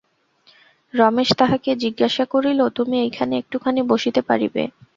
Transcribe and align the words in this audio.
রমেশ 0.93 1.29
তাহাকে 1.39 1.71
জিজ্ঞাসা 1.83 2.23
করিল, 2.33 2.59
তুমি 2.77 2.95
এইখানে 3.05 3.33
একটুখানি 3.37 3.81
বসিতে 3.91 4.21
পারিবে? 4.29 4.63